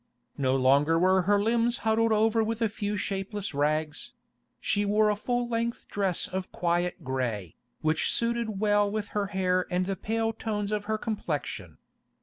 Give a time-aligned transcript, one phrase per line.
[0.39, 4.13] No longer were her limbs huddled over with a few shapeless rags;
[4.59, 9.67] she wore a full length dress of quiet grey, which suited well with her hair
[9.69, 11.77] and the pale tones of her complexion.